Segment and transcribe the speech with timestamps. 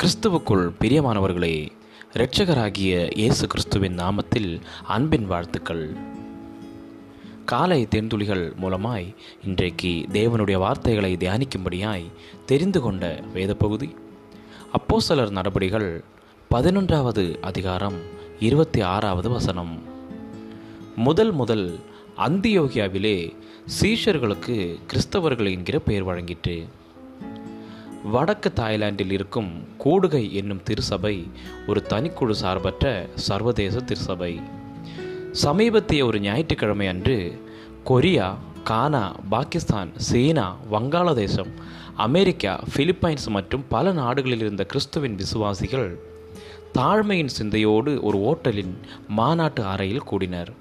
[0.00, 1.68] கிறிஸ்துவுக்குள் பிரியமானவர்களே
[2.12, 5.96] இரட்சகராகிய இயேசு கிறிஸ்துவின் நாமத்தில் அன்பின் வாழ்த்துக்கள்.
[7.44, 9.14] காலை தென்துளிகள் மூலமாய்
[9.44, 12.12] இன்றைக்கு தேவனுடைய வார்த்தைகளை தியானிக்கும்படியாய்
[12.46, 13.94] தெரிந்து கொண்ட வேத பகுதி
[14.72, 16.04] அப்போசலர் நடபடிகள்
[16.50, 17.96] பதினொன்றாவது அதிகாரம்
[18.38, 19.82] இருபத்தி ஆறாவது வசனம்.
[20.96, 21.78] முதல் முதல்
[22.16, 23.34] அந்தியோகியாவிலே
[23.82, 26.68] சீஷர்களுக்கு கிறிஸ்தவர்கள் என்கிற பெயர் வழங்கிற்று.
[28.04, 31.30] வடக்கு தாய்லாந்தில் இருக்கும் கூடுகை என்னும் திருசபை
[31.66, 34.40] ஒரு தனிக்குழு சார்பற்ற சர்வதேச திருசபை
[35.42, 37.40] சமீபத்திய ஒரு ஞாயிற்றுக்கிழமை அன்று
[37.84, 41.52] கொரியா கானா பாகிஸ்தான் சீனா வங்காளதேசம்
[41.96, 45.98] அமெரிக்கா பிலிப்பைன்ஸ் மற்றும் பல நாடுகளில் இருந்த கிறிஸ்துவின் விசுவாசிகள்
[46.74, 48.74] தாழ்மையின் சிந்தையோடு ஒரு ஓட்டலின்
[49.08, 50.52] மாநாட்டு அறையில் கூடினர்.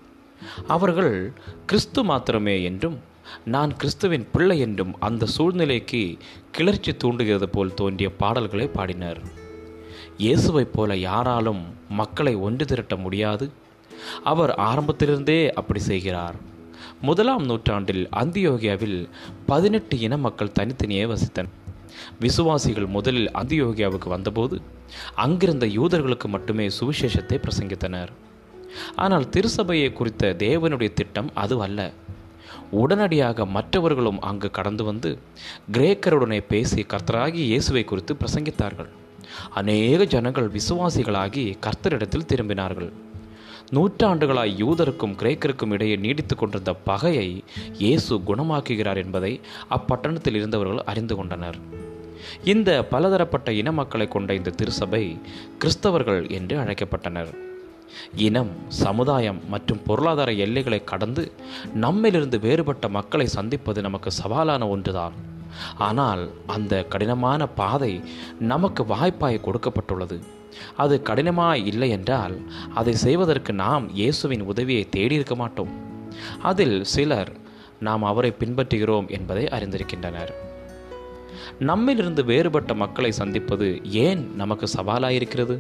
[0.68, 1.34] அவர்கள்
[1.66, 3.00] கிறிஸ்து மாத்திரமே என்றும்
[3.46, 6.18] நான் கிறிஸ்துவின் பிள்ளை என்றும் அந்த சூழ்நிலைக்கு
[6.52, 9.22] கிளர்ச்சி தூண்டுகிறது போல் தோன்றிய பாடல்களை பாடினர்.
[10.18, 13.52] இயேசுவைப் போல யாராலும் மக்களை ஒன்று திரட்ட முடியாது.
[14.24, 16.36] அவர் ஆரம்பத்திலிருந்தே அப்படி செய்கிறார்.
[17.02, 19.10] முதலாம் நூற்றாண்டில் அந்தியோகியாவில்
[19.46, 21.56] பதினெட்டு இன மக்கள் தனித்தனியே வசித்தனர்.
[22.20, 24.62] விசுவாசிகள் முதலில் அந்தியோகியாவுக்கு வந்தபோது
[25.16, 28.10] அங்கிருந்த யூதர்களுக்கு மட்டுமே சுவிசேஷத்தை பிரசங்கித்தனர்.
[28.96, 31.92] ஆனால் திருசபையை குறித்த தேவனுடைய திட்டம் அது அல்ல.
[32.72, 35.20] உடனடியாக மற்றவர்களும் அங்கு கடந்து வந்து
[35.72, 38.90] கிரேக்கருடனே பேசி கர்த்தராகி இயேசுவை குறித்து பிரசங்கித்தார்கள்.
[39.54, 42.92] அநேக ஜனங்கள் விசுவாசிகளாகி கர்த்தரிடத்தில் திரும்பினார்கள்.
[43.72, 47.44] நூற்றாண்டுகளாய் யூதருக்கும் கிரேக்கருக்கும் இடையே நீடித்து கொண்டிருந்த பகையை
[47.78, 51.60] இயேசு குணமாக்குகிறார் என்பதை அப்பட்டணத்தில் இருந்தவர்கள் அறிந்து கொண்டனர்.
[52.44, 55.18] இந்த பலதரப்பட்ட இன மக்களை கொண்ட இந்த திருசபை
[55.60, 57.32] கிறிஸ்தவர்கள் என்று அழைக்கப்பட்டனர்.
[58.16, 61.32] இனம் சமுதாயம் மற்றும் பொருளாதார எல்லைகளை கடந்து
[61.82, 65.14] நம்மிலிருந்து வேறுபட்ட மக்களை சந்திப்பது நமக்கு சவாலான ஒன்றுதான்.
[65.78, 68.02] ஆனால் அந்த கடினமான பாதை
[68.40, 70.20] நமக்கு வாய்ப்பாய் கொடுக்கப்பட்டுள்ளது.
[70.76, 72.42] அது கடினமாய் இல்லை என்றால்
[72.74, 75.74] அதை செய்வதற்கு நாம் இயேசுவின் உதவியை தேடியிருக்க மாட்டோம்.
[76.42, 77.32] அதில் சிலர்
[77.80, 80.32] நாம் அவரை பின்பற்றுகிறோம் என்பதை அறிந்திருக்கின்றனர்.
[81.60, 85.58] நம்மிலிருந்து வேறுபட்ட மக்களை சந்திப்பது ஏன் நமக்கு சவாலாயிருக்கிறது?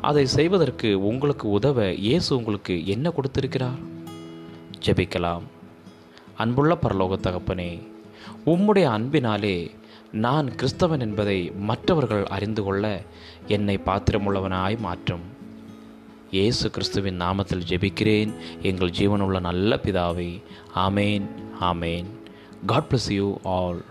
[0.00, 3.80] அதை செய்வதற்கு உங்களுக்கு உதவ இயேசு உங்களுக்கு என்ன கொடுத்திருக்கிறார்?
[4.84, 5.46] ஜெபிக்கலாம்.
[6.36, 7.72] அன்புள்ள பரலோக தகப்பனே
[8.46, 9.70] உம்முடைய அன்பினாலே
[10.12, 13.02] நான் கிறிஸ்தவன் என்பதை மற்றவர்கள் அறிந்து கொள்ள
[13.46, 15.24] என்னை பாத்திரமுள்ளவனாய் மாற்றும்.
[16.30, 18.32] இயேசு கிறிஸ்துவின் நாமத்தில் ஜெபிக்கிறேன்.
[18.62, 20.42] எங்கள் ஜீவனுள்ள நல்ல பிதாவை
[20.74, 21.26] ஆமேன்
[21.60, 22.08] ஆமேன்.
[22.66, 23.84] God bless you all